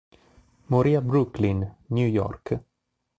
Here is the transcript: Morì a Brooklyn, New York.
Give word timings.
Morì 0.69 0.95
a 0.95 1.01
Brooklyn, 1.01 1.75
New 1.89 2.07
York. 2.07 2.59